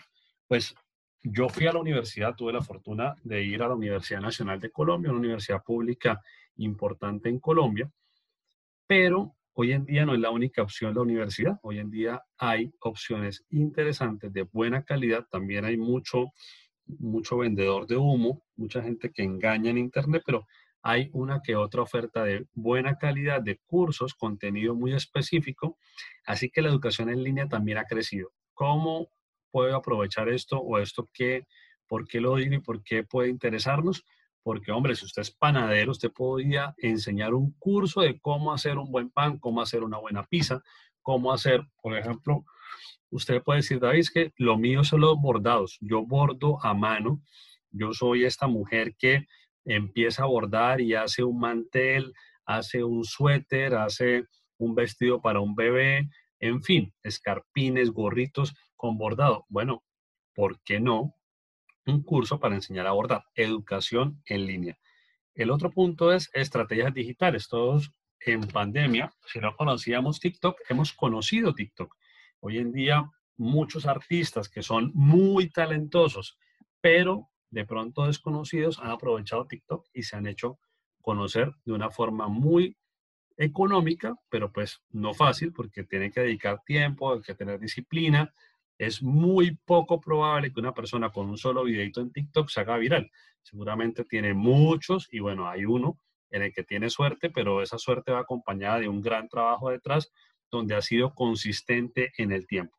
pues 0.48 0.74
yo 1.22 1.48
fui 1.48 1.66
a 1.66 1.72
la 1.72 1.80
universidad, 1.80 2.34
tuve 2.34 2.52
la 2.52 2.62
fortuna 2.62 3.14
de 3.22 3.42
ir 3.42 3.62
a 3.62 3.68
la 3.68 3.74
Universidad 3.74 4.20
Nacional 4.20 4.60
de 4.60 4.70
Colombia, 4.70 5.10
una 5.10 5.20
universidad 5.20 5.62
pública 5.62 6.20
importante 6.56 7.28
en 7.28 7.38
Colombia, 7.38 7.90
pero 8.86 9.36
hoy 9.54 9.72
en 9.72 9.84
día 9.84 10.06
no 10.06 10.14
es 10.14 10.20
la 10.20 10.30
única 10.30 10.62
opción 10.62 10.94
la 10.94 11.02
universidad. 11.02 11.58
Hoy 11.62 11.78
en 11.78 11.90
día 11.90 12.22
hay 12.36 12.72
opciones 12.80 13.44
interesantes 13.50 14.32
de 14.32 14.42
buena 14.42 14.84
calidad, 14.84 15.26
también 15.30 15.64
hay 15.64 15.76
mucho 15.76 16.32
mucho 16.98 17.38
vendedor 17.38 17.86
de 17.86 17.96
humo, 17.96 18.42
mucha 18.56 18.82
gente 18.82 19.12
que 19.12 19.22
engaña 19.22 19.70
en 19.70 19.78
Internet, 19.78 20.22
pero 20.24 20.46
hay 20.82 21.10
una 21.12 21.40
que 21.42 21.56
otra 21.56 21.82
oferta 21.82 22.24
de 22.24 22.46
buena 22.54 22.96
calidad 22.96 23.42
de 23.42 23.58
cursos, 23.66 24.14
contenido 24.14 24.74
muy 24.74 24.94
específico, 24.94 25.76
así 26.24 26.50
que 26.50 26.62
la 26.62 26.68
educación 26.68 27.10
en 27.10 27.22
línea 27.22 27.48
también 27.48 27.78
ha 27.78 27.84
crecido. 27.84 28.32
¿Cómo 28.54 29.10
puedo 29.50 29.76
aprovechar 29.76 30.28
esto 30.28 30.58
o 30.58 30.78
esto 30.78 31.08
qué, 31.12 31.46
por 31.86 32.06
qué 32.06 32.20
lo 32.20 32.36
digo 32.36 32.54
y 32.54 32.60
por 32.60 32.82
qué 32.82 33.04
puede 33.04 33.30
interesarnos? 33.30 34.04
Porque, 34.42 34.72
hombre, 34.72 34.94
si 34.94 35.04
usted 35.04 35.22
es 35.22 35.30
panadero, 35.30 35.92
usted 35.92 36.10
podría 36.10 36.74
enseñar 36.78 37.34
un 37.34 37.52
curso 37.58 38.00
de 38.00 38.18
cómo 38.20 38.52
hacer 38.52 38.78
un 38.78 38.90
buen 38.90 39.10
pan, 39.10 39.38
cómo 39.38 39.60
hacer 39.60 39.82
una 39.82 39.98
buena 39.98 40.24
pizza, 40.24 40.62
cómo 41.02 41.32
hacer, 41.32 41.66
por 41.82 41.96
ejemplo, 41.96 42.44
usted 43.10 43.42
puede 43.42 43.58
decir, 43.58 43.80
David, 43.80 44.06
que 44.12 44.32
lo 44.36 44.56
mío 44.56 44.84
son 44.84 45.00
los 45.00 45.20
bordados. 45.20 45.78
Yo 45.80 46.04
bordo 46.04 46.64
a 46.64 46.74
mano. 46.74 47.22
Yo 47.70 47.92
soy 47.92 48.24
esta 48.24 48.46
mujer 48.46 48.94
que 48.96 49.26
empieza 49.64 50.22
a 50.22 50.26
bordar 50.26 50.80
y 50.80 50.94
hace 50.94 51.22
un 51.22 51.38
mantel, 51.38 52.12
hace 52.46 52.82
un 52.82 53.04
suéter, 53.04 53.74
hace 53.74 54.24
un 54.58 54.74
vestido 54.74 55.20
para 55.20 55.40
un 55.40 55.54
bebé, 55.54 56.08
en 56.40 56.62
fin, 56.62 56.92
escarpines, 57.02 57.90
gorritos 57.90 58.54
con 58.78 58.96
bordado. 58.96 59.44
Bueno, 59.50 59.84
¿por 60.34 60.62
qué 60.62 60.80
no? 60.80 61.14
Un 61.84 62.02
curso 62.02 62.40
para 62.40 62.54
enseñar 62.54 62.86
a 62.86 62.92
bordar, 62.92 63.24
educación 63.34 64.22
en 64.24 64.46
línea. 64.46 64.78
El 65.34 65.50
otro 65.50 65.70
punto 65.70 66.12
es 66.12 66.30
estrategias 66.32 66.94
digitales. 66.94 67.48
Todos 67.48 67.92
en 68.20 68.40
pandemia, 68.48 69.12
si 69.26 69.40
no 69.40 69.54
conocíamos 69.54 70.20
TikTok, 70.20 70.58
hemos 70.70 70.92
conocido 70.92 71.54
TikTok. 71.54 71.94
Hoy 72.40 72.58
en 72.58 72.72
día, 72.72 73.10
muchos 73.36 73.86
artistas 73.86 74.48
que 74.48 74.62
son 74.62 74.90
muy 74.94 75.50
talentosos, 75.50 76.38
pero 76.80 77.28
de 77.50 77.64
pronto 77.64 78.06
desconocidos, 78.06 78.78
han 78.78 78.90
aprovechado 78.90 79.46
TikTok 79.46 79.86
y 79.92 80.02
se 80.02 80.16
han 80.16 80.26
hecho 80.26 80.58
conocer 81.00 81.52
de 81.64 81.72
una 81.72 81.90
forma 81.90 82.28
muy 82.28 82.76
económica, 83.36 84.16
pero 84.28 84.52
pues 84.52 84.82
no 84.90 85.14
fácil 85.14 85.52
porque 85.52 85.84
tiene 85.84 86.10
que 86.10 86.20
dedicar 86.20 86.62
tiempo, 86.64 87.14
hay 87.14 87.22
que 87.22 87.34
tener 87.34 87.58
disciplina. 87.58 88.32
Es 88.78 89.02
muy 89.02 89.58
poco 89.64 90.00
probable 90.00 90.52
que 90.52 90.60
una 90.60 90.72
persona 90.72 91.10
con 91.10 91.28
un 91.28 91.36
solo 91.36 91.64
videito 91.64 92.00
en 92.00 92.12
TikTok 92.12 92.48
se 92.48 92.60
haga 92.60 92.78
viral. 92.78 93.10
Seguramente 93.42 94.04
tiene 94.04 94.34
muchos 94.34 95.08
y 95.10 95.18
bueno, 95.18 95.48
hay 95.48 95.64
uno 95.64 95.98
en 96.30 96.42
el 96.42 96.52
que 96.52 96.62
tiene 96.62 96.90
suerte, 96.90 97.30
pero 97.30 97.62
esa 97.62 97.78
suerte 97.78 98.12
va 98.12 98.20
acompañada 98.20 98.80
de 98.80 98.88
un 98.88 99.00
gran 99.00 99.28
trabajo 99.28 99.70
detrás 99.70 100.12
donde 100.50 100.74
ha 100.74 100.82
sido 100.82 101.14
consistente 101.14 102.12
en 102.16 102.32
el 102.32 102.46
tiempo. 102.46 102.76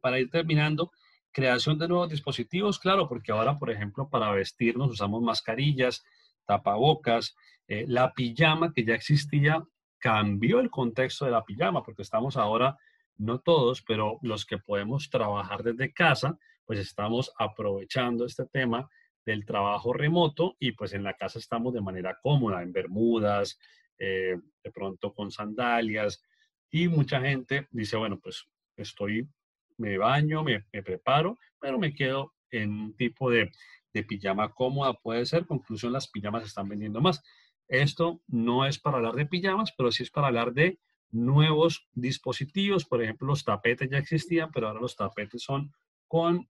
Para 0.00 0.18
ir 0.18 0.30
terminando, 0.30 0.92
creación 1.32 1.78
de 1.78 1.88
nuevos 1.88 2.08
dispositivos, 2.08 2.78
claro, 2.78 3.08
porque 3.08 3.32
ahora, 3.32 3.58
por 3.58 3.70
ejemplo, 3.70 4.08
para 4.08 4.30
vestirnos 4.32 4.90
usamos 4.90 5.22
mascarillas, 5.22 6.04
tapabocas, 6.46 7.36
eh, 7.68 7.84
la 7.86 8.12
pijama 8.12 8.72
que 8.72 8.84
ya 8.84 8.94
existía 8.94 9.64
cambió 9.98 10.60
el 10.60 10.70
contexto 10.70 11.24
de 11.24 11.30
la 11.30 11.44
pijama, 11.44 11.82
porque 11.82 12.02
estamos 12.02 12.36
ahora, 12.36 12.76
no 13.20 13.40
todos, 13.40 13.82
pero 13.82 14.18
los 14.22 14.46
que 14.46 14.58
podemos 14.58 15.10
trabajar 15.10 15.62
desde 15.62 15.92
casa, 15.92 16.38
pues 16.64 16.78
estamos 16.78 17.32
aprovechando 17.38 18.24
este 18.24 18.46
tema 18.46 18.88
del 19.26 19.44
trabajo 19.44 19.92
remoto 19.92 20.56
y 20.58 20.72
pues 20.72 20.94
en 20.94 21.04
la 21.04 21.14
casa 21.14 21.38
estamos 21.38 21.74
de 21.74 21.82
manera 21.82 22.18
cómoda, 22.22 22.62
en 22.62 22.72
bermudas, 22.72 23.58
eh, 23.98 24.36
de 24.64 24.70
pronto 24.70 25.12
con 25.12 25.30
sandalias, 25.30 26.22
y 26.70 26.88
mucha 26.88 27.20
gente 27.20 27.68
dice, 27.70 27.96
bueno, 27.96 28.18
pues 28.18 28.46
estoy, 28.76 29.28
me 29.76 29.98
baño, 29.98 30.42
me, 30.42 30.64
preparo, 30.82 31.38
pero 31.58 31.78
me 31.78 31.92
quedo 31.92 32.32
en 32.50 32.70
un 32.70 32.96
tipo 32.96 33.30
de, 33.30 33.50
de 33.92 34.02
pijama 34.04 34.52
cómoda, 34.52 34.94
puede 34.94 35.26
ser. 35.26 35.46
Conclusión, 35.46 35.92
las 35.92 36.08
pijamas 36.08 36.44
están 36.44 36.68
vendiendo 36.68 37.00
más. 37.00 37.22
Esto 37.68 38.22
no 38.28 38.66
es 38.66 38.78
para 38.78 38.98
hablar 38.98 39.14
de 39.14 39.26
pijamas, 39.26 39.72
pero 39.76 39.90
sí 39.90 40.04
es 40.04 40.10
para 40.10 40.28
hablar 40.28 40.52
de 40.52 40.78
nuevos 41.10 41.88
dispositivos. 41.92 42.84
Por 42.84 43.02
ejemplo, 43.02 43.28
los 43.28 43.44
tapetes 43.44 43.90
ya 43.90 43.98
existían, 43.98 44.50
pero 44.52 44.68
ahora 44.68 44.80
los 44.80 44.96
tapetes 44.96 45.42
son 45.42 45.72
con 46.06 46.48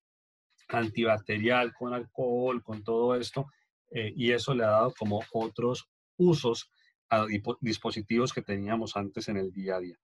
antibacterial, 0.68 1.72
con 1.74 1.94
alcohol, 1.94 2.62
con 2.62 2.82
todo 2.82 3.14
esto. 3.14 3.46
Eh, 3.90 4.12
y 4.16 4.32
eso 4.32 4.54
le 4.54 4.64
ha 4.64 4.68
dado 4.68 4.94
como 4.96 5.22
otros 5.32 5.88
usos 6.16 6.70
a 7.08 7.26
dispositivos 7.60 8.32
que 8.32 8.42
teníamos 8.42 8.96
antes 8.96 9.28
en 9.28 9.36
el 9.36 9.52
día 9.52 9.76
a 9.76 9.80
día. 9.80 9.96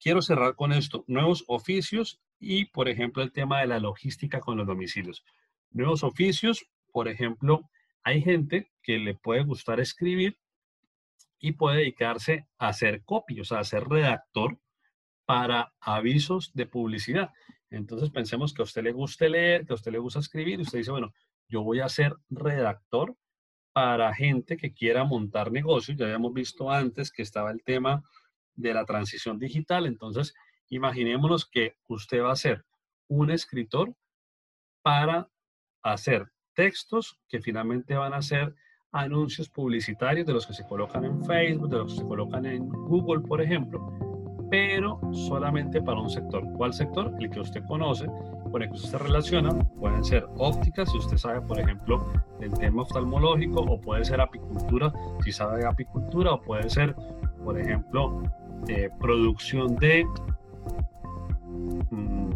Quiero 0.00 0.22
cerrar 0.22 0.54
con 0.54 0.72
esto, 0.72 1.04
nuevos 1.08 1.44
oficios 1.48 2.20
y, 2.38 2.66
por 2.66 2.88
ejemplo, 2.88 3.22
el 3.22 3.32
tema 3.32 3.60
de 3.60 3.66
la 3.66 3.80
logística 3.80 4.38
con 4.38 4.56
los 4.56 4.66
domicilios. 4.66 5.24
Nuevos 5.70 6.04
oficios, 6.04 6.64
por 6.92 7.08
ejemplo, 7.08 7.68
hay 8.04 8.22
gente 8.22 8.70
que 8.82 8.98
le 8.98 9.14
puede 9.14 9.42
gustar 9.42 9.80
escribir 9.80 10.38
y 11.38 11.52
puede 11.52 11.78
dedicarse 11.78 12.46
a 12.58 12.68
hacer 12.68 13.04
copy, 13.04 13.40
o 13.40 13.44
sea, 13.44 13.60
a 13.60 13.64
ser 13.64 13.84
redactor 13.88 14.58
para 15.24 15.72
avisos 15.80 16.52
de 16.54 16.66
publicidad. 16.66 17.30
Entonces 17.70 18.10
pensemos 18.10 18.54
que 18.54 18.62
a 18.62 18.64
usted 18.64 18.82
le 18.82 18.92
guste 18.92 19.28
leer, 19.28 19.66
que 19.66 19.72
a 19.72 19.76
usted 19.76 19.92
le 19.92 19.98
gusta 19.98 20.20
escribir, 20.20 20.58
y 20.58 20.62
usted 20.62 20.78
dice, 20.78 20.90
bueno, 20.90 21.12
yo 21.48 21.62
voy 21.62 21.80
a 21.80 21.88
ser 21.88 22.16
redactor 22.30 23.16
para 23.72 24.14
gente 24.14 24.56
que 24.56 24.72
quiera 24.72 25.04
montar 25.04 25.52
negocios. 25.52 25.96
Ya 25.96 26.06
habíamos 26.06 26.32
visto 26.32 26.70
antes 26.70 27.12
que 27.12 27.22
estaba 27.22 27.50
el 27.50 27.62
tema 27.62 28.02
de 28.54 28.74
la 28.74 28.84
transición 28.84 29.38
digital. 29.38 29.86
Entonces, 29.86 30.34
imaginémonos 30.68 31.46
que 31.46 31.76
usted 31.86 32.22
va 32.22 32.32
a 32.32 32.36
ser 32.36 32.64
un 33.08 33.30
escritor 33.30 33.94
para 34.82 35.30
hacer 35.82 36.26
textos 36.54 37.18
que 37.28 37.40
finalmente 37.40 37.94
van 37.94 38.14
a 38.14 38.22
ser 38.22 38.54
anuncios 38.92 39.48
publicitarios 39.48 40.26
de 40.26 40.32
los 40.32 40.46
que 40.46 40.54
se 40.54 40.64
colocan 40.64 41.04
en 41.04 41.22
Facebook, 41.24 41.68
de 41.68 41.78
los 41.78 41.92
que 41.92 42.00
se 42.00 42.06
colocan 42.06 42.46
en 42.46 42.68
Google, 42.68 43.20
por 43.20 43.40
ejemplo, 43.42 43.92
pero 44.50 44.98
solamente 45.12 45.82
para 45.82 46.00
un 46.00 46.08
sector. 46.08 46.42
¿Cuál 46.56 46.72
sector? 46.72 47.14
El 47.20 47.30
que 47.30 47.40
usted 47.40 47.62
conoce, 47.66 48.06
con 48.50 48.62
el 48.62 48.68
que 48.68 48.76
usted 48.76 48.90
se 48.90 48.98
relaciona. 48.98 49.52
Pueden 49.78 50.02
ser 50.04 50.26
ópticas, 50.38 50.90
si 50.90 50.98
usted 50.98 51.18
sabe, 51.18 51.42
por 51.42 51.60
ejemplo, 51.60 52.06
del 52.40 52.52
tema 52.52 52.82
oftalmológico, 52.82 53.60
o 53.60 53.80
puede 53.80 54.04
ser 54.04 54.20
apicultura, 54.20 54.92
si 55.22 55.32
sabe 55.32 55.58
de 55.58 55.66
apicultura, 55.66 56.32
o 56.32 56.40
puede 56.40 56.70
ser, 56.70 56.94
por 57.44 57.58
ejemplo, 57.58 58.22
producción 58.98 59.76
de 59.76 60.06
mm, 61.90 62.30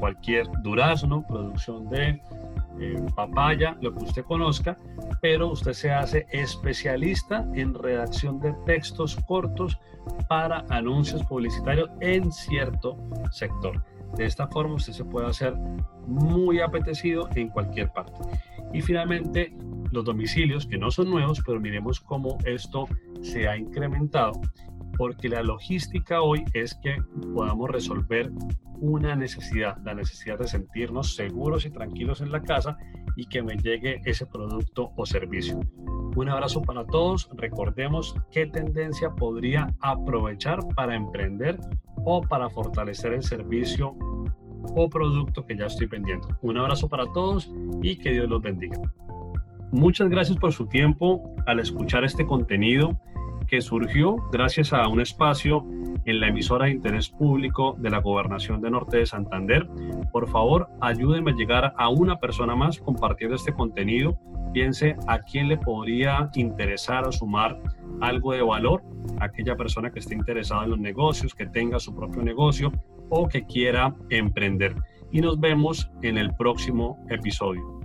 cualquier 0.00 0.46
durazno, 0.62 1.24
producción 1.26 1.88
de 1.88 2.20
papaya, 3.14 3.76
lo 3.80 3.94
que 3.94 4.04
usted 4.04 4.24
conozca, 4.24 4.76
pero 5.20 5.48
usted 5.48 5.72
se 5.72 5.90
hace 5.90 6.26
especialista 6.32 7.46
en 7.54 7.74
redacción 7.74 8.40
de 8.40 8.52
textos 8.66 9.16
cortos 9.26 9.78
para 10.28 10.64
anuncios 10.70 11.24
publicitarios 11.24 11.90
en 12.00 12.30
cierto 12.32 12.96
sector. 13.30 13.82
De 14.16 14.24
esta 14.24 14.48
forma 14.48 14.74
usted 14.74 14.92
se 14.92 15.04
puede 15.04 15.26
hacer 15.26 15.54
muy 16.06 16.60
apetecido 16.60 17.28
en 17.34 17.48
cualquier 17.48 17.90
parte. 17.92 18.14
Y 18.72 18.80
finalmente, 18.80 19.54
los 19.90 20.04
domicilios, 20.04 20.66
que 20.66 20.78
no 20.78 20.90
son 20.90 21.10
nuevos, 21.10 21.42
pero 21.44 21.60
miremos 21.60 22.00
cómo 22.00 22.38
esto 22.44 22.86
se 23.22 23.48
ha 23.48 23.56
incrementado, 23.56 24.32
porque 24.98 25.28
la 25.28 25.42
logística 25.42 26.20
hoy 26.20 26.44
es 26.52 26.74
que 26.74 27.00
podamos 27.32 27.70
resolver 27.70 28.30
una 28.80 29.14
necesidad, 29.14 29.78
la 29.84 29.94
necesidad 29.94 30.38
de 30.38 30.48
sentirnos 30.48 31.14
seguros 31.14 31.64
y 31.64 31.70
tranquilos 31.70 32.20
en 32.20 32.32
la 32.32 32.42
casa 32.42 32.76
y 33.16 33.26
que 33.26 33.42
me 33.42 33.56
llegue 33.56 34.00
ese 34.04 34.26
producto 34.26 34.92
o 34.96 35.06
servicio. 35.06 35.60
Un 36.16 36.28
abrazo 36.28 36.62
para 36.62 36.84
todos. 36.84 37.28
Recordemos 37.36 38.14
qué 38.32 38.46
tendencia 38.46 39.10
podría 39.10 39.72
aprovechar 39.80 40.58
para 40.74 40.96
emprender 40.96 41.58
o 42.04 42.20
para 42.20 42.50
fortalecer 42.50 43.12
el 43.12 43.22
servicio 43.22 43.96
o 44.74 44.90
producto 44.90 45.46
que 45.46 45.56
ya 45.56 45.66
estoy 45.66 45.86
vendiendo. 45.86 46.28
Un 46.42 46.58
abrazo 46.58 46.88
para 46.88 47.06
todos 47.12 47.50
y 47.82 47.96
que 47.96 48.10
Dios 48.10 48.28
los 48.28 48.42
bendiga. 48.42 48.78
Muchas 49.70 50.08
gracias 50.08 50.38
por 50.38 50.52
su 50.52 50.66
tiempo 50.66 51.34
al 51.46 51.60
escuchar 51.60 52.02
este 52.02 52.26
contenido 52.26 52.98
que 53.48 53.60
surgió 53.60 54.16
gracias 54.30 54.72
a 54.72 54.86
un 54.88 55.00
espacio 55.00 55.64
en 56.04 56.20
la 56.20 56.28
emisora 56.28 56.66
de 56.66 56.72
interés 56.72 57.08
público 57.08 57.74
de 57.78 57.90
la 57.90 58.00
Gobernación 58.00 58.60
de 58.60 58.70
Norte 58.70 58.98
de 58.98 59.06
Santander. 59.06 59.66
Por 60.12 60.28
favor, 60.28 60.68
ayúdenme 60.80 61.32
a 61.32 61.34
llegar 61.34 61.74
a 61.76 61.88
una 61.88 62.18
persona 62.18 62.54
más 62.54 62.78
compartiendo 62.78 63.36
este 63.36 63.52
contenido. 63.52 64.18
Piense 64.52 64.96
a 65.06 65.20
quién 65.20 65.48
le 65.48 65.56
podría 65.56 66.30
interesar 66.34 67.06
o 67.06 67.12
sumar 67.12 67.58
algo 68.00 68.32
de 68.32 68.42
valor, 68.42 68.82
aquella 69.20 69.56
persona 69.56 69.90
que 69.90 69.98
esté 69.98 70.14
interesada 70.14 70.64
en 70.64 70.70
los 70.70 70.78
negocios, 70.78 71.34
que 71.34 71.46
tenga 71.46 71.78
su 71.78 71.94
propio 71.94 72.22
negocio 72.22 72.72
o 73.08 73.28
que 73.28 73.44
quiera 73.46 73.94
emprender. 74.10 74.74
Y 75.10 75.20
nos 75.20 75.40
vemos 75.40 75.90
en 76.02 76.18
el 76.18 76.34
próximo 76.34 77.04
episodio. 77.08 77.77